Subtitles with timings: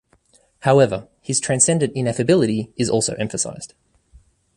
[0.61, 3.75] However, his transcendent ineffability is also emphasized.